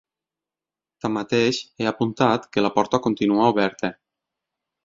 [1.05, 3.93] Tanmateix, ha apuntat que ‘la porta continua oberta’.